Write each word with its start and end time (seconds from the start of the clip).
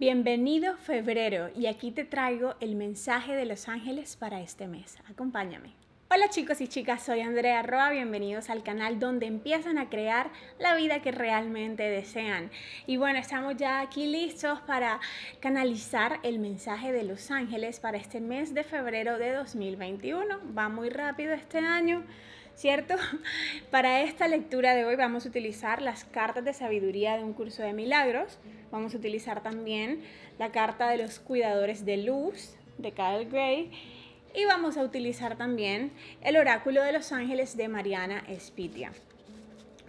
Bienvenido 0.00 0.78
febrero 0.78 1.50
y 1.54 1.66
aquí 1.66 1.90
te 1.90 2.06
traigo 2.06 2.54
el 2.60 2.74
mensaje 2.74 3.36
de 3.36 3.44
los 3.44 3.68
ángeles 3.68 4.16
para 4.16 4.40
este 4.40 4.66
mes. 4.66 4.96
Acompáñame. 5.10 5.74
Hola 6.10 6.30
chicos 6.30 6.62
y 6.62 6.68
chicas, 6.68 7.02
soy 7.04 7.20
Andrea 7.20 7.62
Roa, 7.62 7.90
bienvenidos 7.90 8.48
al 8.48 8.62
canal 8.62 8.98
donde 8.98 9.26
empiezan 9.26 9.76
a 9.76 9.90
crear 9.90 10.30
la 10.58 10.74
vida 10.74 11.02
que 11.02 11.12
realmente 11.12 11.82
desean. 11.82 12.50
Y 12.86 12.96
bueno, 12.96 13.18
estamos 13.18 13.58
ya 13.58 13.82
aquí 13.82 14.06
listos 14.06 14.58
para 14.62 15.00
canalizar 15.38 16.18
el 16.22 16.38
mensaje 16.38 16.92
de 16.92 17.04
los 17.04 17.30
ángeles 17.30 17.78
para 17.78 17.98
este 17.98 18.22
mes 18.22 18.54
de 18.54 18.64
febrero 18.64 19.18
de 19.18 19.32
2021. 19.32 20.54
Va 20.56 20.70
muy 20.70 20.88
rápido 20.88 21.34
este 21.34 21.58
año. 21.58 22.06
¿Cierto? 22.60 22.94
Para 23.70 24.02
esta 24.02 24.28
lectura 24.28 24.74
de 24.74 24.84
hoy 24.84 24.94
vamos 24.94 25.24
a 25.24 25.30
utilizar 25.30 25.80
las 25.80 26.04
cartas 26.04 26.44
de 26.44 26.52
sabiduría 26.52 27.16
de 27.16 27.24
un 27.24 27.32
curso 27.32 27.62
de 27.62 27.72
milagros. 27.72 28.38
Vamos 28.70 28.94
a 28.94 28.98
utilizar 28.98 29.42
también 29.42 30.02
la 30.38 30.52
carta 30.52 30.90
de 30.90 30.98
los 30.98 31.20
cuidadores 31.20 31.86
de 31.86 31.96
luz 31.96 32.54
de 32.76 32.92
Kyle 32.92 33.30
Gray. 33.30 33.70
Y 34.34 34.44
vamos 34.44 34.76
a 34.76 34.84
utilizar 34.84 35.38
también 35.38 35.90
el 36.20 36.36
oráculo 36.36 36.82
de 36.82 36.92
los 36.92 37.12
ángeles 37.12 37.56
de 37.56 37.68
Mariana 37.68 38.24
Espitia. 38.28 38.92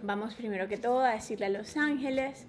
Vamos 0.02 0.34
primero 0.34 0.66
que 0.66 0.78
todo 0.78 1.00
a 1.00 1.12
decirle 1.12 1.46
a 1.46 1.50
los 1.50 1.76
ángeles, 1.76 2.46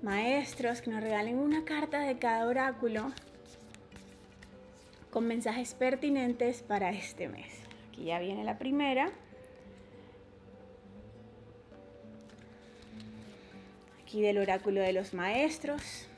maestros, 0.00 0.80
que 0.80 0.90
nos 0.90 1.02
regalen 1.02 1.36
una 1.36 1.64
carta 1.64 1.98
de 1.98 2.18
cada 2.20 2.46
oráculo 2.46 3.12
con 5.10 5.26
mensajes 5.26 5.74
pertinentes 5.74 6.62
para 6.62 6.90
este 6.90 7.28
mes. 7.28 7.50
Aquí 7.90 8.04
ya 8.04 8.20
viene 8.20 8.44
la 8.44 8.56
primera. 8.56 9.10
Aquí 14.10 14.22
del 14.22 14.38
oráculo 14.38 14.80
de 14.80 14.92
los 14.92 15.14
maestros, 15.14 16.08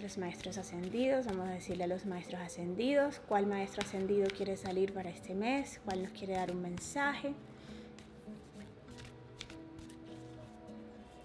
los 0.00 0.16
maestros 0.16 0.58
ascendidos. 0.58 1.26
Vamos 1.26 1.48
a 1.48 1.50
decirle 1.50 1.82
a 1.82 1.86
los 1.88 2.06
maestros 2.06 2.40
ascendidos 2.40 3.20
cuál 3.26 3.48
maestro 3.48 3.82
ascendido 3.84 4.28
quiere 4.28 4.56
salir 4.56 4.92
para 4.92 5.10
este 5.10 5.34
mes, 5.34 5.80
cuál 5.84 6.04
nos 6.04 6.12
quiere 6.12 6.34
dar 6.34 6.52
un 6.52 6.62
mensaje. 6.62 7.34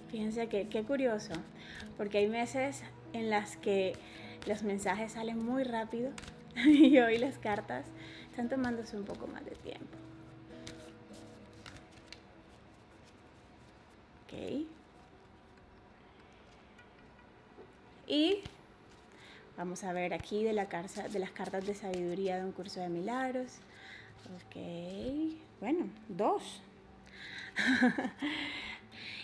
Fíjense 0.09 0.47
que 0.47 0.67
qué 0.67 0.81
curioso, 0.81 1.33
porque 1.97 2.17
hay 2.17 2.27
meses 2.27 2.81
en 3.13 3.29
las 3.29 3.55
que 3.55 3.93
los 4.47 4.63
mensajes 4.63 5.11
salen 5.11 5.37
muy 5.37 5.65
rápido 5.65 6.09
y 6.65 6.97
hoy 6.97 7.19
las 7.19 7.37
cartas 7.37 7.85
están 8.31 8.49
tomándose 8.49 8.97
un 8.97 9.05
poco 9.05 9.27
más 9.27 9.45
de 9.45 9.51
tiempo. 9.51 9.97
Okay. 14.25 14.76
Y 18.07 18.39
vamos 19.57 19.83
a 19.83 19.91
ver 19.91 20.13
aquí 20.13 20.43
de, 20.43 20.53
la 20.53 20.65
de 20.65 21.19
las 21.19 21.31
cartas 21.31 21.65
de 21.65 21.75
sabiduría 21.75 22.37
de 22.37 22.45
un 22.45 22.53
curso 22.53 22.79
de 22.79 22.89
milagros. 22.89 23.57
Ok, 24.35 24.55
bueno, 25.59 25.89
dos. 26.07 26.61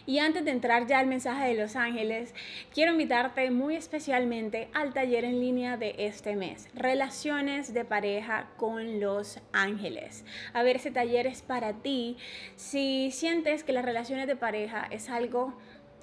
Y 0.05 0.19
antes 0.19 0.43
de 0.43 0.51
entrar 0.51 0.85
ya 0.85 0.99
al 0.99 1.07
mensaje 1.07 1.47
de 1.47 1.53
los 1.53 1.77
ángeles, 1.77 2.33
quiero 2.73 2.91
invitarte 2.91 3.49
muy 3.51 3.77
especialmente 3.77 4.67
al 4.73 4.93
taller 4.93 5.23
en 5.23 5.39
línea 5.39 5.77
de 5.77 5.95
este 5.97 6.35
mes, 6.35 6.67
Relaciones 6.73 7.73
de 7.73 7.85
pareja 7.85 8.49
con 8.57 8.99
los 8.99 9.39
ángeles. 9.53 10.25
A 10.51 10.61
ver, 10.61 10.75
ese 10.75 10.91
taller 10.91 11.25
es 11.25 11.41
para 11.41 11.71
ti. 11.73 12.17
Si 12.57 13.11
sientes 13.11 13.63
que 13.63 13.71
las 13.71 13.85
relaciones 13.85 14.27
de 14.27 14.35
pareja 14.35 14.87
es 14.91 15.09
algo 15.09 15.53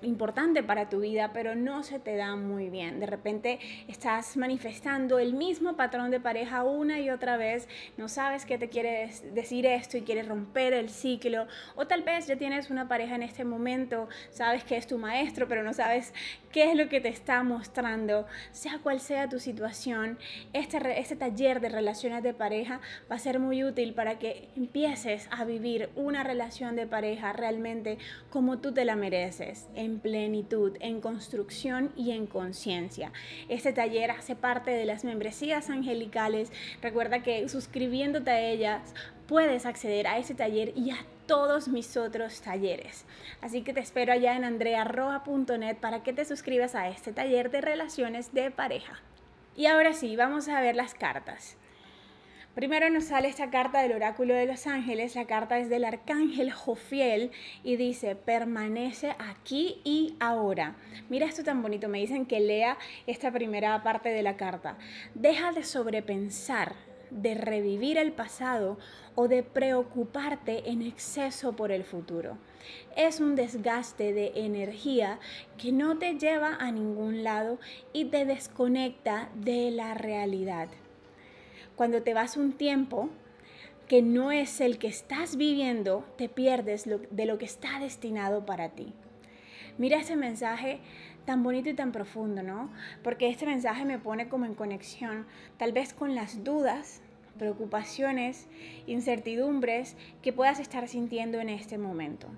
importante 0.02 0.62
para 0.62 0.88
tu 0.88 1.00
vida, 1.00 1.32
pero 1.32 1.54
no 1.54 1.82
se 1.82 1.98
te 1.98 2.16
da 2.16 2.36
muy 2.36 2.70
bien. 2.70 3.00
De 3.00 3.06
repente 3.06 3.58
estás 3.88 4.36
manifestando 4.36 5.18
el 5.18 5.34
mismo 5.34 5.76
patrón 5.76 6.10
de 6.10 6.20
pareja 6.20 6.64
una 6.64 7.00
y 7.00 7.10
otra 7.10 7.36
vez, 7.36 7.68
no 7.96 8.08
sabes 8.08 8.44
qué 8.44 8.58
te 8.58 8.68
quiere 8.68 9.10
decir 9.32 9.66
esto 9.66 9.96
y 9.96 10.02
quieres 10.02 10.28
romper 10.28 10.72
el 10.72 10.90
ciclo, 10.90 11.46
o 11.76 11.86
tal 11.86 12.02
vez 12.02 12.26
ya 12.26 12.36
tienes 12.36 12.70
una 12.70 12.88
pareja 12.88 13.14
en 13.14 13.22
este 13.22 13.44
momento, 13.44 14.08
sabes 14.30 14.64
que 14.64 14.76
es 14.76 14.86
tu 14.86 14.98
maestro, 14.98 15.48
pero 15.48 15.62
no 15.62 15.72
sabes 15.72 16.12
qué 16.52 16.70
es 16.70 16.76
lo 16.76 16.88
que 16.88 17.00
te 17.00 17.08
está 17.08 17.42
mostrando, 17.42 18.26
sea 18.52 18.78
cual 18.82 19.00
sea 19.00 19.28
tu 19.28 19.38
situación, 19.38 20.18
este, 20.52 20.98
este 20.98 21.16
taller 21.16 21.60
de 21.60 21.68
relaciones 21.68 22.22
de 22.22 22.34
pareja 22.34 22.80
va 23.10 23.16
a 23.16 23.18
ser 23.18 23.38
muy 23.38 23.64
útil 23.64 23.94
para 23.94 24.18
que 24.18 24.48
empieces 24.56 25.28
a 25.30 25.44
vivir 25.44 25.90
una 25.94 26.24
relación 26.24 26.76
de 26.76 26.86
pareja 26.86 27.32
realmente 27.32 27.98
como 28.30 28.58
tú 28.58 28.72
te 28.72 28.84
la 28.84 28.96
mereces 28.96 29.68
en 29.74 29.89
plenitud, 29.98 30.76
en 30.80 31.00
construcción 31.00 31.92
y 31.96 32.12
en 32.12 32.26
conciencia. 32.26 33.12
Este 33.48 33.72
taller 33.72 34.10
hace 34.10 34.36
parte 34.36 34.70
de 34.70 34.84
las 34.84 35.04
membresías 35.04 35.70
angelicales. 35.70 36.52
Recuerda 36.80 37.22
que 37.22 37.48
suscribiéndote 37.48 38.30
a 38.30 38.40
ellas 38.40 38.94
puedes 39.26 39.66
acceder 39.66 40.06
a 40.06 40.18
ese 40.18 40.34
taller 40.34 40.72
y 40.76 40.90
a 40.90 40.98
todos 41.26 41.68
mis 41.68 41.96
otros 41.96 42.40
talleres. 42.40 43.04
Así 43.40 43.62
que 43.62 43.72
te 43.72 43.80
espero 43.80 44.12
allá 44.12 44.36
en 44.36 44.44
andrearroa.net 44.44 45.76
para 45.76 46.02
que 46.02 46.12
te 46.12 46.24
suscribas 46.24 46.74
a 46.74 46.88
este 46.88 47.12
taller 47.12 47.50
de 47.50 47.60
relaciones 47.60 48.34
de 48.34 48.50
pareja. 48.50 49.00
Y 49.56 49.66
ahora 49.66 49.92
sí, 49.92 50.16
vamos 50.16 50.48
a 50.48 50.60
ver 50.60 50.74
las 50.74 50.94
cartas. 50.94 51.56
Primero 52.54 52.90
nos 52.90 53.04
sale 53.04 53.28
esta 53.28 53.48
carta 53.48 53.80
del 53.80 53.92
oráculo 53.92 54.34
de 54.34 54.44
los 54.44 54.66
ángeles, 54.66 55.14
la 55.14 55.26
carta 55.26 55.60
es 55.60 55.68
del 55.68 55.84
arcángel 55.84 56.50
Jofiel 56.50 57.30
y 57.62 57.76
dice, 57.76 58.16
permanece 58.16 59.14
aquí 59.20 59.80
y 59.84 60.16
ahora. 60.18 60.74
Mira 61.08 61.26
esto 61.26 61.44
tan 61.44 61.62
bonito, 61.62 61.88
me 61.88 62.00
dicen 62.00 62.26
que 62.26 62.40
lea 62.40 62.76
esta 63.06 63.30
primera 63.30 63.80
parte 63.84 64.08
de 64.08 64.24
la 64.24 64.36
carta. 64.36 64.76
Deja 65.14 65.52
de 65.52 65.62
sobrepensar, 65.62 66.74
de 67.12 67.36
revivir 67.36 67.96
el 67.98 68.10
pasado 68.10 68.78
o 69.14 69.28
de 69.28 69.44
preocuparte 69.44 70.70
en 70.70 70.82
exceso 70.82 71.54
por 71.54 71.70
el 71.70 71.84
futuro. 71.84 72.36
Es 72.96 73.20
un 73.20 73.36
desgaste 73.36 74.12
de 74.12 74.32
energía 74.34 75.20
que 75.56 75.70
no 75.70 75.98
te 75.98 76.18
lleva 76.18 76.56
a 76.56 76.72
ningún 76.72 77.22
lado 77.22 77.60
y 77.92 78.06
te 78.06 78.24
desconecta 78.24 79.28
de 79.36 79.70
la 79.70 79.94
realidad 79.94 80.68
cuando 81.80 82.02
te 82.02 82.12
vas 82.12 82.36
un 82.36 82.52
tiempo 82.52 83.08
que 83.88 84.02
no 84.02 84.32
es 84.32 84.60
el 84.60 84.76
que 84.76 84.86
estás 84.86 85.36
viviendo, 85.36 86.04
te 86.18 86.28
pierdes 86.28 86.84
de 86.84 87.24
lo 87.24 87.38
que 87.38 87.46
está 87.46 87.80
destinado 87.80 88.44
para 88.44 88.68
ti. 88.68 88.92
Mira 89.78 90.00
ese 90.00 90.14
mensaje 90.14 90.80
tan 91.24 91.42
bonito 91.42 91.70
y 91.70 91.74
tan 91.74 91.90
profundo, 91.90 92.42
¿no? 92.42 92.70
Porque 93.02 93.30
este 93.30 93.46
mensaje 93.46 93.86
me 93.86 93.98
pone 93.98 94.28
como 94.28 94.44
en 94.44 94.54
conexión, 94.54 95.26
tal 95.56 95.72
vez 95.72 95.94
con 95.94 96.14
las 96.14 96.44
dudas, 96.44 97.00
preocupaciones, 97.40 98.48
incertidumbres 98.86 99.96
que 100.20 100.34
puedas 100.34 100.60
estar 100.60 100.86
sintiendo 100.88 101.40
en 101.40 101.48
este 101.48 101.78
momento. 101.78 102.28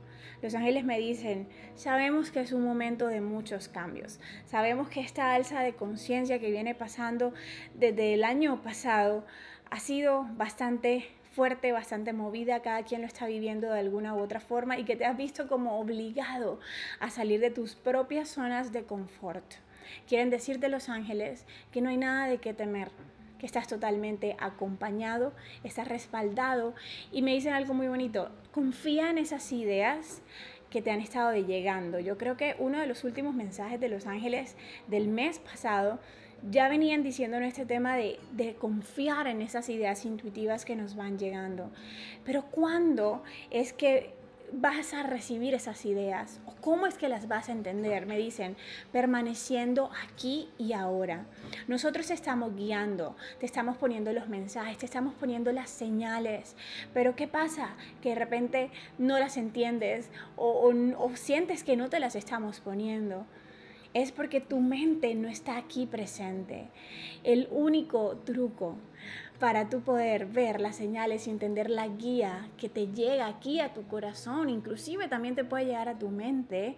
Los 0.43 0.55
ángeles 0.55 0.85
me 0.85 0.97
dicen, 1.01 1.49
sabemos 1.75 2.31
que 2.31 2.39
es 2.39 2.53
un 2.53 2.63
momento 2.63 3.09
de 3.09 3.21
muchos 3.21 3.67
cambios, 3.67 4.21
sabemos 4.47 4.89
que 4.89 5.01
esta 5.01 5.35
alza 5.35 5.61
de 5.61 5.75
conciencia 5.75 6.39
que 6.39 6.53
viene 6.53 6.77
pasando 6.77 7.35
desde 7.75 8.15
el 8.15 8.23
año 8.23 8.63
pasado 8.63 9.27
ha 9.71 9.81
sido 9.81 10.25
bastante 10.37 11.09
fuerte, 11.33 11.73
bastante 11.73 12.13
movida, 12.13 12.61
cada 12.61 12.85
quien 12.85 13.01
lo 13.01 13.09
está 13.09 13.27
viviendo 13.27 13.73
de 13.73 13.81
alguna 13.81 14.15
u 14.15 14.21
otra 14.21 14.39
forma 14.39 14.79
y 14.79 14.85
que 14.85 14.95
te 14.95 15.05
has 15.05 15.17
visto 15.17 15.49
como 15.49 15.81
obligado 15.81 16.61
a 17.01 17.11
salir 17.11 17.41
de 17.41 17.51
tus 17.51 17.75
propias 17.75 18.29
zonas 18.29 18.71
de 18.71 18.85
confort. 18.85 19.55
Quieren 20.07 20.31
decirte 20.31 20.69
los 20.69 20.89
ángeles 20.89 21.45
que 21.73 21.81
no 21.81 21.89
hay 21.89 21.97
nada 21.97 22.29
de 22.29 22.39
qué 22.39 22.55
temer, 22.55 22.91
estás 23.43 23.69
totalmente 23.69 24.37
acompañado, 24.39 25.33
estás 25.65 25.89
respaldado 25.89 26.75
y 27.11 27.23
me 27.23 27.33
dicen 27.33 27.53
algo 27.53 27.75
muy 27.75 27.89
bonito, 27.89 28.31
confía 28.53 29.11
en 29.11 29.19
esas 29.19 29.53
ideas 29.53 30.23
que 30.71 30.81
te 30.81 30.91
han 30.91 31.01
estado 31.01 31.35
llegando. 31.37 32.01
Yo 32.01 32.17
creo 32.17 32.37
que 32.37 32.57
uno 32.59 32.81
de 32.81 32.87
los 32.87 33.05
últimos 33.05 33.35
mensajes 33.35 33.79
de 33.79 33.89
los 33.89 34.07
ángeles 34.07 34.57
del 34.89 35.09
mes 35.09 35.39
pasado 35.39 36.01
ya 36.51 36.69
venían 36.69 37.03
diciendo 37.03 37.37
en 37.37 37.45
este 37.45 37.67
tema 37.67 37.97
de, 37.97 38.19
de, 38.33 38.55
confiar 38.55 39.27
en 39.27 39.43
esas 39.43 39.69
ideas 39.69 40.05
intuitivas 40.05 40.65
que 40.65 40.75
nos 40.75 40.97
van 40.97 41.19
llegando. 41.19 41.71
Pero 42.25 42.47
¿cuándo 42.47 43.23
es 43.51 43.73
que 43.73 44.15
vas 44.53 44.95
a 44.95 45.03
recibir 45.03 45.55
esas 45.55 45.85
ideas? 45.87 46.41
¿O 46.47 46.55
cómo 46.61 46.87
es 46.87 46.95
que 46.97 47.09
las 47.09 47.29
vas 47.29 47.49
a 47.49 47.53
entender? 47.53 48.07
Me 48.07 48.19
dicen, 48.19 48.57
permaneciendo 48.93 49.91
aquí 50.07 50.51
y 50.59 50.73
ahora. 50.73 51.27
Nosotros 51.69 52.07
te 52.07 52.15
estamos 52.15 52.55
guiando, 52.55 53.17
te 53.41 53.47
estamos 53.47 53.77
poniendo 53.77 54.13
los 54.13 54.29
mensajes, 54.29 54.79
te 54.79 54.87
estamos 54.87 55.15
poniendo 55.15 55.53
las 55.53 55.71
señales. 55.71 56.57
Pero 56.93 57.17
¿qué 57.17 57.27
pasa? 57.27 57.75
Que 58.01 58.11
de 58.11 58.15
repente 58.17 58.71
no 58.99 59.19
las 59.19 59.37
entiendes 59.37 60.11
o, 60.37 60.73
o 60.99 61.17
sientes 61.17 61.65
que 61.65 61.77
no 61.77 61.89
te 61.89 62.01
las 62.01 62.15
estamos 62.15 62.61
poniendo 62.61 63.27
es 63.95 64.11
porque 64.11 64.41
tu 64.41 64.61
mente 64.61 65.15
no 65.15 65.29
está 65.29 65.57
aquí 65.57 65.87
presente. 65.87 66.69
El 67.25 67.49
único 67.51 68.17
truco 68.25 68.77
para 69.43 69.69
tu 69.69 69.81
poder 69.81 70.27
ver 70.27 70.61
las 70.61 70.77
señales 70.77 71.27
y 71.27 71.31
entender 71.31 71.69
la 71.69 71.89
guía 71.89 72.49
que 72.57 72.69
te 72.69 72.93
llega 72.93 73.27
aquí 73.27 73.59
a 73.59 73.75
tu 73.75 73.89
corazón, 73.89 74.49
inclusive 74.49 75.09
también 75.09 75.35
te 75.35 75.43
puede 75.43 75.65
llegar 75.65 75.89
a 75.89 75.99
tu 75.99 76.11
mente, 76.11 76.77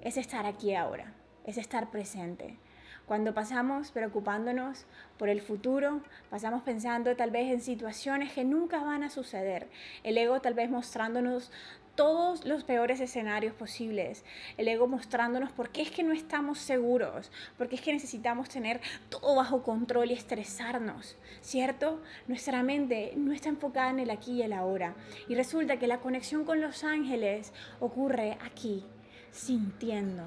es 0.00 0.16
estar 0.16 0.46
aquí 0.46 0.74
ahora, 0.74 1.12
es 1.44 1.58
estar 1.58 1.90
presente. 1.90 2.56
Cuando 3.04 3.34
pasamos 3.34 3.92
preocupándonos 3.92 4.86
por 5.18 5.28
el 5.28 5.42
futuro, 5.42 6.00
pasamos 6.30 6.62
pensando 6.62 7.14
tal 7.14 7.30
vez 7.30 7.52
en 7.52 7.60
situaciones 7.60 8.32
que 8.32 8.42
nunca 8.42 8.82
van 8.82 9.02
a 9.02 9.10
suceder. 9.10 9.68
El 10.02 10.16
ego 10.16 10.40
tal 10.40 10.54
vez 10.54 10.70
mostrándonos 10.70 11.52
todos 11.96 12.44
los 12.44 12.62
peores 12.62 13.00
escenarios 13.00 13.54
posibles. 13.54 14.24
El 14.56 14.68
ego 14.68 14.86
mostrándonos 14.86 15.50
por 15.50 15.70
qué 15.70 15.82
es 15.82 15.90
que 15.90 16.02
no 16.02 16.12
estamos 16.12 16.58
seguros, 16.58 17.32
por 17.58 17.68
qué 17.68 17.76
es 17.76 17.80
que 17.80 17.92
necesitamos 17.92 18.48
tener 18.48 18.80
todo 19.08 19.34
bajo 19.34 19.62
control 19.62 20.10
y 20.10 20.14
estresarnos, 20.14 21.16
¿cierto? 21.40 22.00
Nuestra 22.28 22.62
mente 22.62 23.14
no 23.16 23.32
está 23.32 23.48
enfocada 23.48 23.90
en 23.90 24.00
el 24.00 24.10
aquí 24.10 24.32
y 24.34 24.42
el 24.42 24.52
ahora. 24.52 24.94
Y 25.28 25.34
resulta 25.34 25.78
que 25.78 25.86
la 25.86 26.00
conexión 26.00 26.44
con 26.44 26.60
los 26.60 26.84
ángeles 26.84 27.52
ocurre 27.80 28.38
aquí, 28.44 28.84
sintiendo. 29.30 30.24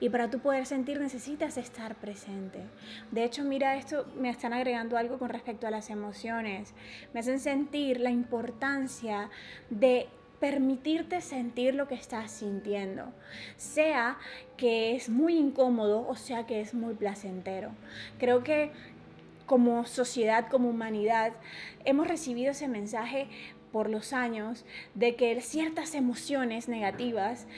Y 0.00 0.08
para 0.08 0.30
tú 0.30 0.40
poder 0.40 0.66
sentir 0.66 1.00
necesitas 1.00 1.56
estar 1.56 1.94
presente. 1.96 2.60
De 3.10 3.24
hecho, 3.24 3.44
mira 3.44 3.76
esto, 3.76 4.06
me 4.16 4.30
están 4.30 4.52
agregando 4.52 4.96
algo 4.96 5.18
con 5.18 5.28
respecto 5.28 5.66
a 5.66 5.70
las 5.70 5.90
emociones. 5.90 6.74
Me 7.12 7.20
hacen 7.20 7.38
sentir 7.38 8.00
la 8.00 8.10
importancia 8.10 9.30
de 9.70 10.08
permitirte 10.44 11.22
sentir 11.22 11.74
lo 11.74 11.88
que 11.88 11.94
estás 11.94 12.30
sintiendo, 12.30 13.06
sea 13.56 14.18
que 14.58 14.94
es 14.94 15.08
muy 15.08 15.38
incómodo 15.38 16.06
o 16.06 16.16
sea 16.16 16.44
que 16.44 16.60
es 16.60 16.74
muy 16.74 16.92
placentero. 16.92 17.70
Creo 18.18 18.44
que 18.44 18.70
como 19.46 19.86
sociedad, 19.86 20.48
como 20.48 20.70
humanidad, 20.70 21.32
hemos 21.84 22.08
recibido 22.08 22.52
ese 22.52 22.68
mensaje 22.68 23.28
por 23.74 23.90
los 23.90 24.12
años 24.12 24.64
de 24.94 25.16
que 25.16 25.40
ciertas 25.40 25.96
emociones 25.96 26.68
negativas 26.68 27.48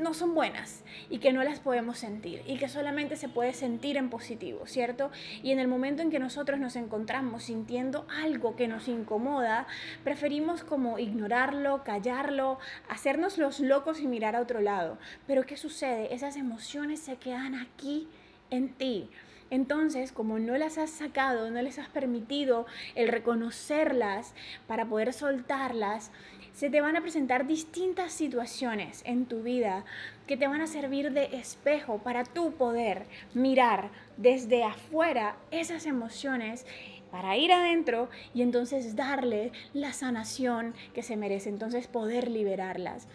no 0.00 0.14
son 0.14 0.34
buenas 0.34 0.82
y 1.08 1.18
que 1.18 1.32
no 1.32 1.44
las 1.44 1.60
podemos 1.60 1.96
sentir 1.96 2.42
y 2.44 2.58
que 2.58 2.68
solamente 2.68 3.14
se 3.14 3.28
puede 3.28 3.54
sentir 3.54 3.96
en 3.96 4.10
positivo, 4.10 4.66
¿cierto? 4.66 5.12
Y 5.44 5.52
en 5.52 5.60
el 5.60 5.68
momento 5.68 6.02
en 6.02 6.10
que 6.10 6.18
nosotros 6.18 6.58
nos 6.58 6.74
encontramos 6.74 7.44
sintiendo 7.44 8.04
algo 8.10 8.56
que 8.56 8.66
nos 8.66 8.88
incomoda, 8.88 9.68
preferimos 10.02 10.64
como 10.64 10.98
ignorarlo, 10.98 11.84
callarlo, 11.84 12.58
hacernos 12.88 13.38
los 13.38 13.60
locos 13.60 14.00
y 14.00 14.08
mirar 14.08 14.34
a 14.34 14.40
otro 14.40 14.60
lado. 14.60 14.98
Pero 15.28 15.46
¿qué 15.46 15.56
sucede? 15.56 16.12
Esas 16.12 16.36
emociones 16.36 16.98
se 16.98 17.14
quedan 17.14 17.54
aquí 17.54 18.08
en 18.50 18.70
ti. 18.70 19.08
Entonces, 19.50 20.12
como 20.12 20.38
no 20.38 20.56
las 20.56 20.78
has 20.78 20.90
sacado, 20.90 21.50
no 21.50 21.60
les 21.60 21.78
has 21.78 21.88
permitido 21.88 22.66
el 22.94 23.08
reconocerlas 23.08 24.32
para 24.66 24.86
poder 24.86 25.12
soltarlas, 25.12 26.10
se 26.52 26.70
te 26.70 26.80
van 26.80 26.96
a 26.96 27.00
presentar 27.00 27.46
distintas 27.46 28.12
situaciones 28.12 29.02
en 29.04 29.26
tu 29.26 29.42
vida 29.42 29.84
que 30.26 30.36
te 30.36 30.46
van 30.46 30.60
a 30.60 30.66
servir 30.66 31.12
de 31.12 31.36
espejo 31.36 31.98
para 31.98 32.24
tú 32.24 32.52
poder 32.52 33.06
mirar 33.34 33.90
desde 34.16 34.64
afuera 34.64 35.36
esas 35.50 35.86
emociones 35.86 36.66
para 37.10 37.36
ir 37.36 37.52
adentro 37.52 38.08
y 38.34 38.42
entonces 38.42 38.94
darle 38.94 39.52
la 39.72 39.92
sanación 39.92 40.74
que 40.94 41.02
se 41.02 41.16
merece, 41.16 41.48
entonces 41.48 41.88
poder 41.88 42.30
liberarlas. 42.30 43.08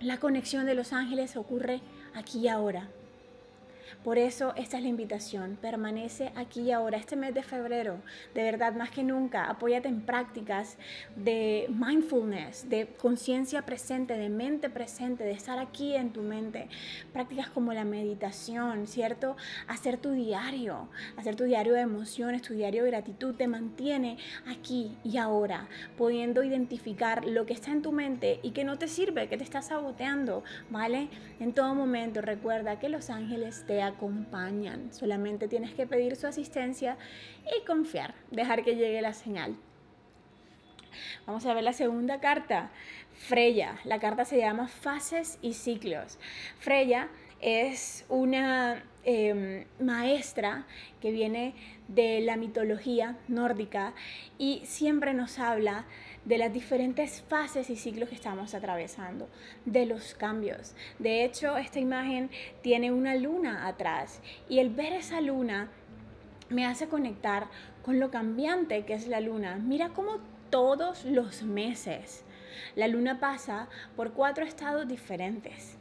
La 0.00 0.18
conexión 0.18 0.66
de 0.66 0.74
los 0.74 0.92
ángeles 0.92 1.36
ocurre 1.36 1.80
aquí 2.14 2.40
y 2.40 2.48
ahora. 2.48 2.88
Por 4.04 4.18
eso 4.18 4.54
esta 4.56 4.76
es 4.76 4.82
la 4.82 4.88
invitación, 4.88 5.58
permanece 5.60 6.32
aquí 6.36 6.62
y 6.62 6.72
ahora, 6.72 6.98
este 6.98 7.16
mes 7.16 7.34
de 7.34 7.42
febrero, 7.42 8.00
de 8.34 8.42
verdad 8.42 8.74
más 8.74 8.90
que 8.90 9.02
nunca, 9.02 9.44
apóyate 9.44 9.88
en 9.88 10.02
prácticas 10.02 10.78
de 11.16 11.66
mindfulness, 11.68 12.68
de 12.68 12.86
conciencia 12.96 13.62
presente, 13.62 14.16
de 14.16 14.28
mente 14.28 14.70
presente, 14.70 15.24
de 15.24 15.32
estar 15.32 15.58
aquí 15.58 15.94
en 15.94 16.12
tu 16.12 16.22
mente, 16.22 16.68
prácticas 17.12 17.48
como 17.50 17.72
la 17.72 17.84
meditación, 17.84 18.86
¿cierto? 18.86 19.36
Hacer 19.66 19.98
tu 19.98 20.12
diario, 20.12 20.88
hacer 21.16 21.36
tu 21.36 21.44
diario 21.44 21.74
de 21.74 21.80
emociones, 21.80 22.42
tu 22.42 22.54
diario 22.54 22.84
de 22.84 22.90
gratitud, 22.90 23.34
te 23.34 23.48
mantiene 23.48 24.18
aquí 24.46 24.96
y 25.04 25.18
ahora, 25.18 25.68
pudiendo 25.96 26.42
identificar 26.42 27.24
lo 27.24 27.46
que 27.46 27.52
está 27.52 27.70
en 27.72 27.82
tu 27.82 27.92
mente 27.92 28.40
y 28.42 28.50
que 28.50 28.64
no 28.64 28.78
te 28.78 28.88
sirve, 28.88 29.28
que 29.28 29.36
te 29.36 29.44
está 29.44 29.62
saboteando, 29.62 30.42
¿vale? 30.70 31.08
En 31.40 31.52
todo 31.52 31.74
momento 31.74 32.20
recuerda 32.20 32.78
que 32.78 32.88
los 32.88 33.10
ángeles 33.10 33.64
te 33.66 33.77
acompañan. 33.82 34.92
Solamente 34.92 35.48
tienes 35.48 35.74
que 35.74 35.86
pedir 35.86 36.16
su 36.16 36.26
asistencia 36.26 36.96
y 37.56 37.64
confiar, 37.64 38.14
dejar 38.30 38.64
que 38.64 38.76
llegue 38.76 39.00
la 39.02 39.12
señal. 39.12 39.56
Vamos 41.26 41.46
a 41.46 41.54
ver 41.54 41.62
la 41.62 41.72
segunda 41.72 42.20
carta, 42.20 42.70
Freya. 43.12 43.78
La 43.84 43.98
carta 43.98 44.24
se 44.24 44.38
llama 44.38 44.68
Fases 44.68 45.38
y 45.42 45.54
Ciclos. 45.54 46.18
Freya 46.58 47.08
es 47.40 48.04
una 48.08 48.82
em, 49.04 49.64
maestra 49.80 50.66
que 51.00 51.12
viene 51.12 51.54
de 51.88 52.20
la 52.20 52.36
mitología 52.36 53.16
nórdica 53.28 53.94
y 54.38 54.62
siempre 54.64 55.14
nos 55.14 55.38
habla 55.38 55.86
de 56.28 56.36
las 56.36 56.52
diferentes 56.52 57.22
fases 57.22 57.70
y 57.70 57.76
ciclos 57.76 58.10
que 58.10 58.14
estamos 58.14 58.54
atravesando, 58.54 59.28
de 59.64 59.86
los 59.86 60.14
cambios. 60.14 60.74
De 60.98 61.24
hecho, 61.24 61.56
esta 61.56 61.80
imagen 61.80 62.30
tiene 62.62 62.92
una 62.92 63.14
luna 63.14 63.66
atrás 63.66 64.20
y 64.46 64.58
el 64.58 64.68
ver 64.68 64.92
esa 64.92 65.22
luna 65.22 65.70
me 66.50 66.66
hace 66.66 66.86
conectar 66.88 67.48
con 67.82 67.98
lo 67.98 68.10
cambiante 68.10 68.84
que 68.84 68.92
es 68.92 69.08
la 69.08 69.20
luna. 69.20 69.56
Mira 69.56 69.88
cómo 69.88 70.18
todos 70.50 71.06
los 71.06 71.42
meses 71.42 72.24
la 72.76 72.88
luna 72.88 73.20
pasa 73.20 73.68
por 73.96 74.12
cuatro 74.12 74.44
estados 74.44 74.86
diferentes. 74.86 75.77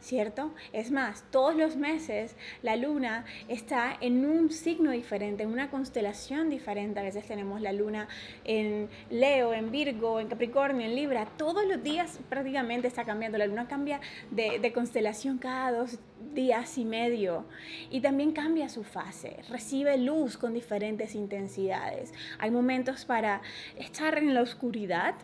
¿Cierto? 0.00 0.52
Es 0.72 0.90
más, 0.90 1.24
todos 1.30 1.54
los 1.56 1.76
meses 1.76 2.36
la 2.62 2.76
luna 2.76 3.24
está 3.48 3.96
en 4.00 4.24
un 4.24 4.50
signo 4.50 4.90
diferente, 4.90 5.42
en 5.42 5.50
una 5.50 5.70
constelación 5.70 6.50
diferente. 6.50 7.00
A 7.00 7.02
veces 7.02 7.26
tenemos 7.26 7.60
la 7.60 7.72
luna 7.72 8.08
en 8.44 8.88
Leo, 9.10 9.54
en 9.54 9.70
Virgo, 9.70 10.20
en 10.20 10.28
Capricornio, 10.28 10.86
en 10.86 10.94
Libra. 10.94 11.26
Todos 11.36 11.66
los 11.66 11.82
días 11.82 12.18
prácticamente 12.28 12.88
está 12.88 13.04
cambiando. 13.04 13.38
La 13.38 13.46
luna 13.46 13.68
cambia 13.68 14.00
de, 14.30 14.58
de 14.58 14.72
constelación 14.72 15.38
cada 15.38 15.72
dos 15.72 15.98
días 16.34 16.78
y 16.78 16.84
medio 16.84 17.44
y 17.90 18.00
también 18.00 18.32
cambia 18.32 18.68
su 18.68 18.84
fase, 18.84 19.38
recibe 19.48 19.96
luz 19.98 20.36
con 20.36 20.54
diferentes 20.54 21.14
intensidades. 21.14 22.12
Hay 22.38 22.50
momentos 22.50 23.04
para 23.04 23.42
estar 23.76 24.16
en 24.18 24.34
la 24.34 24.42
oscuridad, 24.42 25.14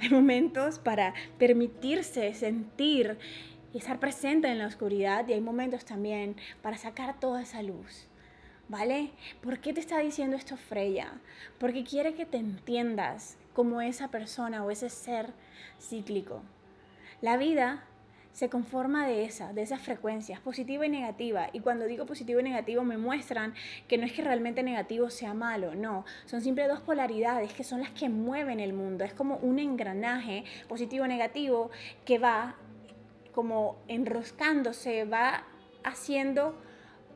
hay 0.00 0.10
momentos 0.10 0.78
para 0.78 1.14
permitirse 1.38 2.34
sentir 2.34 3.16
y 3.76 3.78
estar 3.78 4.00
presente 4.00 4.48
en 4.48 4.56
la 4.56 4.68
oscuridad 4.68 5.28
y 5.28 5.34
hay 5.34 5.40
momentos 5.42 5.84
también 5.84 6.34
para 6.62 6.78
sacar 6.78 7.20
toda 7.20 7.42
esa 7.42 7.60
luz. 7.60 8.06
¿Vale? 8.70 9.10
¿Por 9.42 9.58
qué 9.58 9.74
te 9.74 9.80
está 9.80 9.98
diciendo 9.98 10.34
esto 10.34 10.56
Freya? 10.56 11.12
Porque 11.58 11.84
quiere 11.84 12.14
que 12.14 12.24
te 12.24 12.38
entiendas 12.38 13.36
como 13.52 13.82
esa 13.82 14.08
persona 14.08 14.64
o 14.64 14.70
ese 14.70 14.88
ser 14.88 15.34
cíclico. 15.78 16.40
La 17.20 17.36
vida 17.36 17.84
se 18.32 18.48
conforma 18.48 19.06
de 19.06 19.26
esa, 19.26 19.52
de 19.52 19.60
esas 19.60 19.82
frecuencias, 19.82 20.40
positiva 20.40 20.86
y 20.86 20.88
negativa. 20.88 21.48
Y 21.52 21.60
cuando 21.60 21.84
digo 21.84 22.06
positivo 22.06 22.40
y 22.40 22.44
negativo 22.44 22.82
me 22.82 22.96
muestran 22.96 23.52
que 23.88 23.98
no 23.98 24.06
es 24.06 24.12
que 24.14 24.22
realmente 24.22 24.62
negativo 24.62 25.10
sea 25.10 25.34
malo, 25.34 25.74
no, 25.74 26.06
son 26.24 26.40
siempre 26.40 26.66
dos 26.66 26.80
polaridades 26.80 27.52
que 27.52 27.62
son 27.62 27.80
las 27.80 27.90
que 27.90 28.08
mueven 28.08 28.58
el 28.58 28.72
mundo. 28.72 29.04
Es 29.04 29.12
como 29.12 29.36
un 29.36 29.58
engranaje 29.58 30.44
positivo-negativo 30.66 31.70
que 32.06 32.18
va 32.18 32.56
como 33.36 33.76
enroscándose, 33.86 35.04
va 35.04 35.44
haciendo 35.84 36.54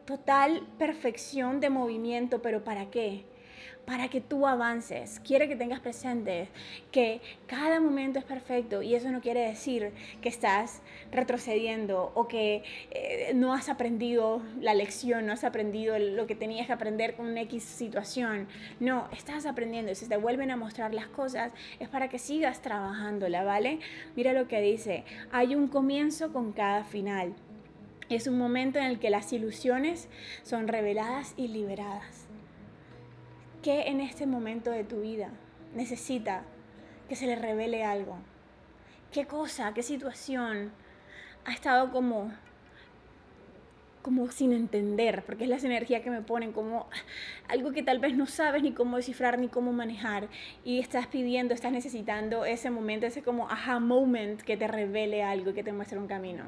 total 0.05 0.67
perfección 0.79 1.61
de 1.61 1.71
movimiento, 1.71 2.43
pero 2.43 2.63
¿para 2.63 2.91
qué? 2.91 3.25
Para 3.91 4.07
que 4.07 4.21
tú 4.21 4.47
avances. 4.47 5.19
Quiere 5.19 5.49
que 5.49 5.57
tengas 5.57 5.81
presente 5.81 6.47
que 6.93 7.21
cada 7.49 7.81
momento 7.81 8.21
es 8.21 8.25
perfecto 8.25 8.83
y 8.83 8.95
eso 8.95 9.11
no 9.11 9.21
quiere 9.21 9.41
decir 9.41 9.91
que 10.23 10.29
estás 10.29 10.81
retrocediendo 11.11 12.13
o 12.15 12.29
que 12.29 12.63
eh, 12.93 13.33
no 13.35 13.53
has 13.53 13.69
aprendido 13.69 14.43
la 14.61 14.75
lección, 14.75 15.27
no 15.27 15.33
has 15.33 15.43
aprendido 15.43 15.99
lo 15.99 16.29
que 16.29 16.37
tenías 16.37 16.69
que 16.69 16.73
aprender 16.73 17.17
con 17.17 17.27
una 17.27 17.41
X 17.41 17.65
situación. 17.65 18.47
No, 18.79 19.09
estás 19.11 19.45
aprendiendo 19.45 19.91
y 19.91 19.97
si 19.97 20.09
te 20.09 20.17
vuelven 20.17 20.53
a 20.53 20.57
mostrar 20.57 20.95
las 20.95 21.09
cosas 21.09 21.53
es 21.81 21.89
para 21.89 22.09
que 22.09 22.21
sigas 22.21 22.63
trabajándola, 22.63 23.43
¿vale? 23.43 23.81
Mira 24.15 24.33
lo 24.33 24.47
que 24.47 24.61
dice, 24.61 25.03
hay 25.33 25.57
un 25.57 25.67
comienzo 25.67 26.33
con 26.33 26.53
cada 26.53 26.85
final. 26.85 27.35
Es 28.09 28.29
un 28.29 28.39
momento 28.39 28.79
en 28.79 28.85
el 28.85 29.01
que 29.01 29.11
las 29.11 29.33
ilusiones 29.33 30.09
son 30.45 30.69
reveladas 30.69 31.35
y 31.37 31.49
liberadas. 31.49 32.30
¿Qué 33.63 33.89
en 33.89 34.01
este 34.01 34.27
momento 34.27 34.71
de 34.71 34.85
tu 34.85 35.03
vida 35.03 35.29
necesita 35.75 36.45
que 37.11 37.17
se 37.17 37.27
le 37.27 37.37
revele 37.37 37.85
algo? 37.85 38.17
¿Qué 39.13 39.27
cosa, 39.27 39.75
qué 39.75 39.83
situación 39.83 40.73
ha 41.45 41.53
estado 41.53 41.93
como 41.93 42.33
como 44.01 44.31
sin 44.31 44.55
entender, 44.55 45.23
porque 45.27 45.45
es 45.45 45.51
la 45.51 45.59
energía 45.59 46.03
que 46.03 46.09
me 46.09 46.23
ponen 46.23 46.53
como 46.53 46.89
algo 47.49 47.73
que 47.73 47.83
tal 47.83 47.99
vez 47.99 48.17
no 48.17 48.25
sabes 48.25 48.63
ni 48.63 48.73
cómo 48.73 48.97
descifrar 48.97 49.39
ni 49.39 49.49
cómo 49.49 49.75
manejar 49.75 50.29
y 50.65 50.81
estás 50.81 51.07
pidiendo, 51.07 51.53
estás 51.53 51.71
necesitando 51.71 52.47
ese 52.47 52.71
momento, 52.71 53.05
ese 53.05 53.23
como 53.23 53.51
aha 53.51 53.79
moment 53.79 54.41
que 54.41 54.57
te 54.57 54.69
revele 54.69 55.23
algo, 55.23 55.53
que 55.53 55.63
te 55.63 55.75
muestre 55.75 55.99
un 55.99 56.07
camino. 56.07 56.45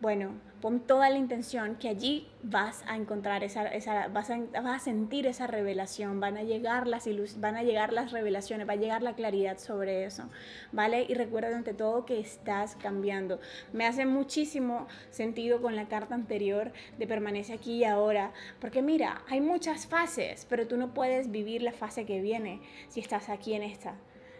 Bueno, 0.00 0.34
Pon 0.60 0.80
toda 0.80 1.10
la 1.10 1.18
intención 1.18 1.76
que 1.76 1.90
allí 1.90 2.26
vas 2.42 2.82
a 2.86 2.96
encontrar 2.96 3.44
esa, 3.44 3.66
esa 3.68 4.08
vas, 4.08 4.30
a, 4.30 4.38
vas, 4.38 4.76
a, 4.76 4.78
sentir 4.78 5.26
esa 5.26 5.46
revelación, 5.46 6.18
van 6.18 6.38
a 6.38 6.44
llegar 6.44 6.86
las 6.86 7.06
van 7.38 7.56
a 7.56 7.62
llegar 7.62 7.92
las 7.92 8.10
revelaciones, 8.10 8.66
va 8.66 8.72
a 8.72 8.76
llegar 8.76 9.02
la 9.02 9.14
claridad 9.14 9.58
sobre 9.58 10.06
eso, 10.06 10.30
¿vale? 10.72 11.04
Y 11.06 11.12
recuerda 11.12 11.54
ante 11.54 11.74
todo 11.74 12.06
que 12.06 12.18
estás 12.18 12.74
cambiando. 12.76 13.38
Me 13.74 13.86
hace 13.86 14.06
muchísimo 14.06 14.86
sentido 15.10 15.60
con 15.60 15.76
la 15.76 15.88
carta 15.88 16.14
anterior 16.14 16.72
de 16.98 17.06
permanece 17.06 17.52
aquí 17.52 17.74
y 17.74 17.84
ahora, 17.84 18.32
porque 18.58 18.80
mira, 18.80 19.22
hay 19.28 19.42
muchas 19.42 19.86
fases, 19.86 20.46
pero 20.48 20.66
tú 20.66 20.78
no 20.78 20.94
puedes 20.94 21.30
vivir 21.30 21.60
la 21.62 21.72
fase 21.72 22.06
que 22.06 22.22
viene 22.22 22.62
si 22.88 23.00
estás 23.00 23.28
aquí 23.28 23.52
en 23.52 23.62
esta. 23.62 23.94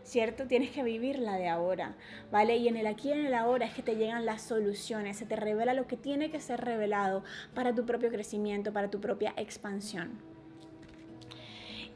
¿Cierto? 0.07 0.47
Tienes 0.47 0.71
que 0.71 0.85
vivir 0.85 1.19
la 1.19 1.37
de 1.37 1.49
ahora, 1.49 1.97
¿vale? 2.31 2.57
Y 2.57 2.69
en 2.69 2.77
el 2.77 2.87
aquí 2.87 3.09
y 3.09 3.13
en 3.13 3.27
el 3.27 3.35
ahora 3.35 3.67
es 3.67 3.75
que 3.75 3.83
te 3.83 3.97
llegan 3.97 4.25
las 4.25 4.43
soluciones, 4.43 5.17
se 5.17 5.27
te 5.27 5.37
revela 5.37 5.75
lo 5.75 5.87
que 5.87 5.97
tiene 5.97 6.31
que 6.31 6.41
ser 6.41 6.61
revelado 6.61 7.25
para 7.55 7.75
tu 7.75 7.85
propio 7.85 8.09
crecimiento, 8.11 8.73
para 8.73 8.89
tu 8.89 9.01
propia 9.01 9.35
expansión. 9.37 10.19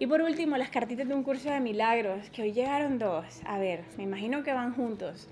Y 0.00 0.06
por 0.06 0.22
último, 0.22 0.56
las 0.56 0.70
cartitas 0.70 1.06
de 1.06 1.14
un 1.14 1.22
curso 1.22 1.50
de 1.50 1.60
milagros, 1.60 2.30
que 2.30 2.42
hoy 2.42 2.52
llegaron 2.52 2.98
dos. 2.98 3.42
A 3.44 3.58
ver, 3.58 3.84
me 3.96 4.02
imagino 4.02 4.42
que 4.42 4.52
van 4.52 4.74
juntos. 4.74 5.28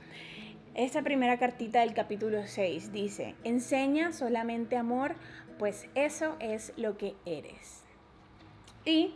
Esta 0.74 1.02
primera 1.02 1.38
cartita 1.38 1.80
del 1.80 1.94
capítulo 1.94 2.46
6 2.46 2.92
dice, 2.92 3.34
enseña 3.42 4.12
solamente 4.12 4.76
amor, 4.76 5.16
pues 5.58 5.88
eso 5.96 6.36
es 6.38 6.72
lo 6.76 6.96
que 6.96 7.16
eres. 7.24 7.82
Y 8.84 9.14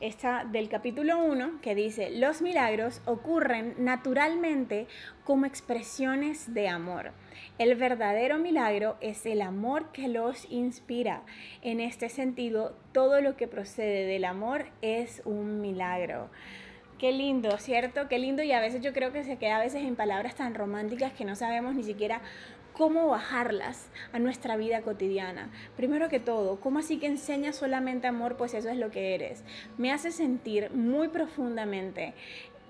esta 0.00 0.44
del 0.44 0.68
capítulo 0.68 1.18
1 1.24 1.60
que 1.62 1.74
dice, 1.74 2.10
los 2.10 2.42
milagros 2.42 3.00
ocurren 3.06 3.74
naturalmente 3.78 4.86
como 5.24 5.46
expresiones 5.46 6.52
de 6.52 6.68
amor. 6.68 7.12
El 7.58 7.74
verdadero 7.74 8.38
milagro 8.38 8.96
es 9.00 9.24
el 9.24 9.40
amor 9.40 9.92
que 9.92 10.08
los 10.08 10.46
inspira. 10.50 11.22
En 11.62 11.80
este 11.80 12.08
sentido, 12.08 12.76
todo 12.92 13.20
lo 13.20 13.36
que 13.36 13.48
procede 13.48 14.06
del 14.06 14.24
amor 14.24 14.66
es 14.82 15.22
un 15.24 15.60
milagro. 15.60 16.28
Qué 16.98 17.12
lindo, 17.12 17.58
¿cierto? 17.58 18.08
Qué 18.08 18.18
lindo 18.18 18.42
y 18.42 18.52
a 18.52 18.60
veces 18.60 18.80
yo 18.80 18.94
creo 18.94 19.12
que 19.12 19.22
se 19.22 19.36
queda 19.36 19.56
a 19.56 19.60
veces 19.60 19.84
en 19.84 19.96
palabras 19.96 20.34
tan 20.34 20.54
románticas 20.54 21.12
que 21.12 21.26
no 21.26 21.36
sabemos 21.36 21.74
ni 21.74 21.82
siquiera 21.82 22.22
cómo 22.76 23.08
bajarlas 23.08 23.88
a 24.12 24.18
nuestra 24.18 24.56
vida 24.56 24.82
cotidiana. 24.82 25.50
Primero 25.76 26.10
que 26.10 26.20
todo, 26.20 26.60
¿cómo 26.60 26.80
así 26.80 26.98
que 26.98 27.06
enseñas 27.06 27.56
solamente 27.56 28.06
amor? 28.06 28.36
Pues 28.36 28.52
eso 28.52 28.68
es 28.68 28.76
lo 28.76 28.90
que 28.90 29.14
eres. 29.14 29.44
Me 29.78 29.92
hace 29.92 30.12
sentir 30.12 30.70
muy 30.72 31.08
profundamente 31.08 32.12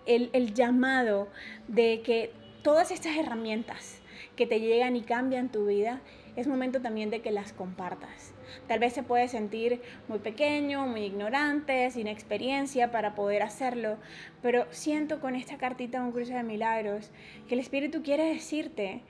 el, 0.07 0.31
el 0.33 0.55
llamado 0.55 1.29
de 1.67 2.03
que 2.03 2.31
todas 2.63 2.93
estas 2.93 3.17
herramientas 3.17 4.01
que 4.37 4.47
te 4.47 4.61
llegan 4.61 4.95
y 4.95 5.03
cambian 5.03 5.51
tu 5.51 5.67
vida, 5.67 6.01
es 6.37 6.47
momento 6.47 6.81
también 6.83 7.11
de 7.11 7.21
que 7.21 7.31
las 7.31 7.53
compartas. 7.53 8.33
Tal 8.69 8.79
vez 8.79 8.93
se 8.93 9.03
puede 9.03 9.27
sentir 9.27 9.81
muy 10.07 10.19
pequeño, 10.19 10.87
muy 10.87 11.03
ignorante, 11.03 11.91
sin 11.91 12.07
experiencia 12.07 12.93
para 12.93 13.15
poder 13.15 13.43
hacerlo, 13.43 13.97
pero 14.43 14.67
siento 14.71 15.21
con 15.21 15.35
esta 15.35 15.57
cartita 15.57 16.03
un 16.03 16.13
curso 16.13 16.35
de 16.35 16.43
milagros 16.43 17.11
que 17.49 17.55
el 17.55 17.61
Espíritu 17.61 18.03
quiere 18.03 18.25
decirte 18.25 19.01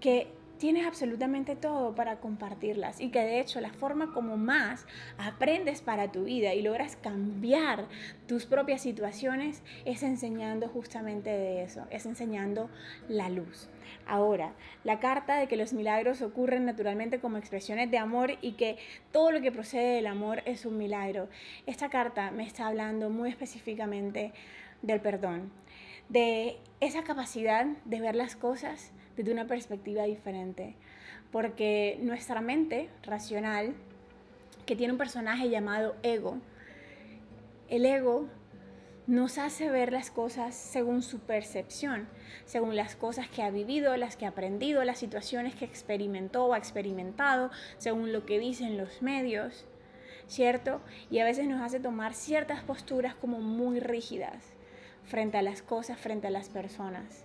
que 0.00 0.28
tienes 0.60 0.86
absolutamente 0.86 1.56
todo 1.56 1.94
para 1.94 2.20
compartirlas 2.20 3.00
y 3.00 3.08
que 3.08 3.20
de 3.20 3.40
hecho 3.40 3.62
la 3.62 3.72
forma 3.72 4.12
como 4.12 4.36
más 4.36 4.86
aprendes 5.16 5.80
para 5.80 6.12
tu 6.12 6.24
vida 6.24 6.52
y 6.52 6.60
logras 6.60 6.96
cambiar 6.96 7.86
tus 8.28 8.44
propias 8.44 8.82
situaciones 8.82 9.62
es 9.86 10.02
enseñando 10.02 10.68
justamente 10.68 11.30
de 11.30 11.62
eso, 11.62 11.86
es 11.90 12.04
enseñando 12.04 12.68
la 13.08 13.30
luz. 13.30 13.70
Ahora, 14.06 14.52
la 14.84 15.00
carta 15.00 15.38
de 15.38 15.48
que 15.48 15.56
los 15.56 15.72
milagros 15.72 16.20
ocurren 16.20 16.66
naturalmente 16.66 17.20
como 17.20 17.38
expresiones 17.38 17.90
de 17.90 17.96
amor 17.96 18.32
y 18.42 18.52
que 18.52 18.76
todo 19.12 19.32
lo 19.32 19.40
que 19.40 19.52
procede 19.52 19.94
del 19.94 20.06
amor 20.06 20.42
es 20.44 20.66
un 20.66 20.76
milagro. 20.76 21.30
Esta 21.64 21.88
carta 21.88 22.30
me 22.32 22.46
está 22.46 22.66
hablando 22.66 23.08
muy 23.08 23.30
específicamente 23.30 24.34
del 24.82 25.00
perdón, 25.00 25.50
de 26.10 26.58
esa 26.80 27.02
capacidad 27.02 27.64
de 27.86 28.00
ver 28.00 28.14
las 28.14 28.36
cosas 28.36 28.92
desde 29.16 29.32
una 29.32 29.46
perspectiva 29.46 30.04
diferente. 30.04 30.76
Porque 31.32 31.98
nuestra 32.02 32.40
mente 32.40 32.88
racional, 33.02 33.74
que 34.66 34.76
tiene 34.76 34.92
un 34.92 34.98
personaje 34.98 35.48
llamado 35.48 35.96
ego, 36.02 36.38
el 37.68 37.86
ego 37.86 38.28
nos 39.06 39.38
hace 39.38 39.70
ver 39.70 39.92
las 39.92 40.10
cosas 40.10 40.54
según 40.54 41.02
su 41.02 41.18
percepción, 41.20 42.08
según 42.44 42.76
las 42.76 42.94
cosas 42.94 43.28
que 43.28 43.42
ha 43.42 43.50
vivido, 43.50 43.96
las 43.96 44.16
que 44.16 44.26
ha 44.26 44.30
aprendido, 44.30 44.84
las 44.84 44.98
situaciones 44.98 45.54
que 45.54 45.64
experimentó 45.64 46.46
o 46.46 46.54
ha 46.54 46.58
experimentado, 46.58 47.50
según 47.78 48.12
lo 48.12 48.24
que 48.26 48.38
dicen 48.38 48.76
los 48.76 49.02
medios, 49.02 49.66
¿cierto? 50.28 50.80
Y 51.10 51.18
a 51.18 51.24
veces 51.24 51.48
nos 51.48 51.60
hace 51.60 51.80
tomar 51.80 52.14
ciertas 52.14 52.62
posturas 52.62 53.14
como 53.14 53.40
muy 53.40 53.80
rígidas 53.80 54.52
frente 55.04 55.38
a 55.38 55.42
las 55.42 55.62
cosas, 55.62 55.98
frente 55.98 56.28
a 56.28 56.30
las 56.30 56.48
personas 56.48 57.24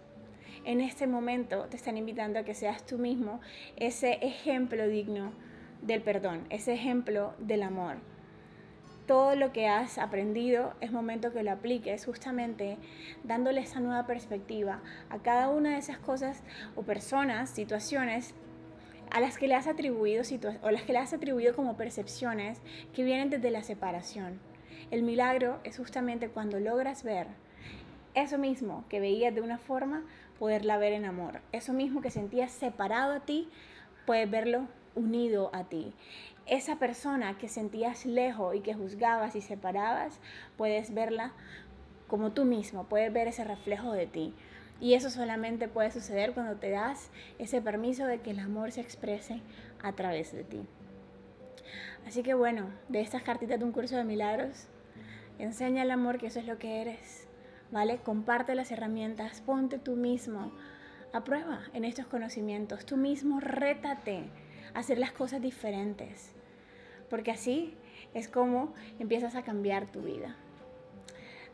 en 0.66 0.82
este 0.82 1.08
momento 1.08 1.66
te 1.70 1.78
están 1.78 1.98
invitando 1.98 2.40
a 2.40 2.44
que 2.44 2.56
seas 2.56 2.86
tú 2.86 2.98
mismo 2.98 3.40
ese 3.78 4.14
ejemplo 4.22 4.88
digno 4.88 5.32
del 5.82 6.02
perdón, 6.02 6.46
ese 6.50 6.74
ejemplo 6.74 7.34
del 7.40 7.64
amor. 7.64 7.98
Todo 9.06 9.36
lo 9.36 9.54
que 9.54 9.68
has 9.68 10.00
aprendido 10.00 10.74
es 10.82 10.92
momento 10.92 11.32
que 11.32 11.44
lo 11.44 11.52
apliques 11.52 12.06
justamente 12.06 12.78
dándole 13.24 13.62
esa 13.62 13.80
nueva 13.80 14.08
perspectiva 14.08 14.82
a 15.10 15.20
cada 15.20 15.50
una 15.50 15.72
de 15.72 15.78
esas 15.78 16.00
cosas 16.00 16.42
o 16.76 16.82
personas, 16.82 17.52
situaciones 17.52 18.34
a 19.12 19.20
las 19.20 19.38
que 19.38 19.48
le 19.48 19.54
has 19.54 19.68
atribuido 19.68 20.24
o 20.64 20.72
las 20.72 20.82
que 20.82 20.94
le 20.94 21.00
has 21.00 21.14
atribuido 21.14 21.56
como 21.56 21.78
percepciones 21.78 22.60
que 22.94 23.04
vienen 23.04 23.30
desde 23.30 23.52
la 23.52 23.62
separación. 23.62 24.40
El 24.90 25.04
milagro 25.04 25.60
es 25.64 25.78
justamente 25.78 26.30
cuando 26.30 26.60
logras 26.60 27.04
ver 27.04 27.28
eso 28.16 28.38
mismo 28.38 28.86
que 28.90 29.00
veías 29.00 29.36
de 29.36 29.42
una 29.42 29.58
forma 29.58 30.04
poderla 30.40 30.78
ver 30.78 30.94
en 30.94 31.06
amor. 31.06 31.42
Eso 31.52 31.74
mismo 31.74 32.02
que 32.02 32.12
sentías 32.12 32.52
separado 32.52 33.14
a 33.14 33.20
ti, 33.22 33.50
puedes 34.06 34.30
verlo 34.30 34.68
unido 34.96 35.50
a 35.54 35.64
ti. 35.66 35.94
Esa 36.46 36.78
persona 36.78 37.38
que 37.38 37.48
sentías 37.48 38.06
lejos 38.06 38.56
y 38.56 38.62
que 38.62 38.74
juzgabas 38.74 39.36
y 39.36 39.42
separabas, 39.42 40.20
puedes 40.58 40.94
verla 40.94 41.34
como 42.08 42.32
tú 42.32 42.46
mismo, 42.46 42.86
puedes 42.86 43.12
ver 43.12 43.28
ese 43.28 43.44
reflejo 43.44 43.92
de 43.92 44.06
ti. 44.08 44.34
Y 44.80 44.94
eso 44.94 45.10
solamente 45.10 45.68
puede 45.68 45.92
suceder 45.92 46.34
cuando 46.34 46.58
te 46.58 46.70
das 46.70 47.10
ese 47.40 47.62
permiso 47.62 48.06
de 48.06 48.20
que 48.20 48.32
el 48.32 48.40
amor 48.40 48.72
se 48.72 48.82
exprese 48.82 49.42
a 49.82 49.94
través 49.94 50.34
de 50.34 50.44
ti. 50.44 50.62
Así 52.06 52.22
que 52.22 52.34
bueno, 52.34 52.70
de 52.90 53.02
estas 53.02 53.24
cartitas 53.24 53.58
de 53.58 53.66
un 53.66 53.72
curso 53.72 53.96
de 53.96 54.04
milagros, 54.04 54.68
enseña 55.40 55.82
el 55.82 55.92
amor 55.92 56.18
que 56.20 56.28
eso 56.28 56.40
es 56.40 56.46
lo 56.46 56.60
que 56.60 56.82
eres 56.82 57.25
¿vale? 57.72 57.98
Comparte 57.98 58.56
las 58.56 58.72
herramientas, 58.72 59.42
ponte 59.42 59.80
tú 59.80 59.96
mismo 59.96 60.52
a 61.14 61.24
prueba 61.24 61.62
en 61.74 61.86
estos 61.86 62.08
conocimientos, 62.08 62.86
tú 62.86 62.98
mismo 62.98 63.40
rétate 63.40 64.24
a 64.74 64.80
hacer 64.80 64.98
las 64.98 65.12
cosas 65.12 65.42
diferentes, 65.42 66.34
porque 67.10 67.32
así 67.32 67.74
es 68.14 68.28
como 68.28 68.74
empiezas 69.00 69.36
a 69.36 69.44
cambiar 69.44 69.92
tu 69.92 70.02
vida. 70.02 70.36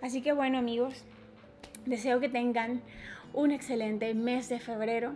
Así 0.02 0.22
que 0.22 0.34
bueno 0.34 0.58
amigos, 0.58 1.06
deseo 1.86 2.20
que 2.20 2.30
tengan 2.30 2.82
un 3.34 3.52
excelente 3.52 4.14
mes 4.14 4.50
de 4.50 4.60
febrero. 4.60 5.14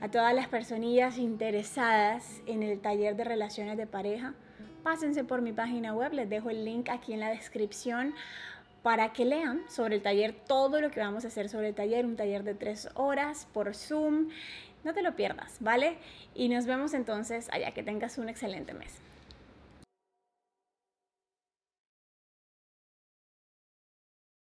A 0.00 0.10
todas 0.10 0.34
las 0.34 0.48
personillas 0.48 1.18
interesadas 1.18 2.42
en 2.46 2.62
el 2.62 2.80
taller 2.80 3.16
de 3.16 3.24
relaciones 3.24 3.76
de 3.76 3.86
pareja, 3.86 4.34
pásense 4.82 5.24
por 5.24 5.42
mi 5.42 5.52
página 5.52 5.94
web, 5.94 6.12
les 6.12 6.28
dejo 6.28 6.50
el 6.50 6.64
link 6.64 6.88
aquí 6.90 7.12
en 7.12 7.20
la 7.20 7.30
descripción 7.30 8.14
para 8.82 9.12
que 9.12 9.24
lean 9.24 9.62
sobre 9.68 9.96
el 9.96 10.02
taller 10.02 10.32
todo 10.32 10.80
lo 10.80 10.90
que 10.90 11.00
vamos 11.00 11.24
a 11.24 11.28
hacer 11.28 11.48
sobre 11.48 11.68
el 11.68 11.74
taller, 11.74 12.06
un 12.06 12.16
taller 12.16 12.44
de 12.44 12.54
tres 12.54 12.88
horas 12.94 13.46
por 13.52 13.74
Zoom. 13.74 14.28
No 14.84 14.94
te 14.94 15.02
lo 15.02 15.16
pierdas, 15.16 15.56
¿vale? 15.60 15.98
Y 16.34 16.48
nos 16.48 16.66
vemos 16.66 16.94
entonces 16.94 17.48
allá, 17.50 17.72
que 17.72 17.82
tengas 17.82 18.18
un 18.18 18.28
excelente 18.28 18.72
mes. 18.74 19.00